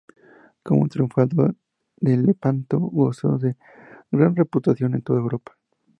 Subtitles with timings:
[0.63, 1.55] Como triunfador
[1.97, 3.55] de Lepanto, gozó de
[4.09, 5.55] gran reputación en toda Europa.